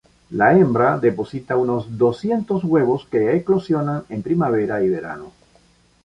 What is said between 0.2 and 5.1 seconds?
La hembra deposita unos doscientos huevos que eclosionan en primavera y